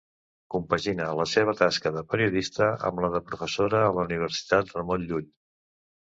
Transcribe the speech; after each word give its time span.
Compagina 0.53 1.09
la 1.19 1.25
seva 1.33 1.53
tasca 1.59 1.91
de 1.97 2.03
periodista 2.13 2.71
amb 2.91 3.03
la 3.07 3.11
de 3.17 3.23
professora 3.29 3.83
a 3.85 3.93
la 4.01 4.09
Universitat 4.09 4.75
Ramon 4.81 5.07
Llull. 5.07 5.31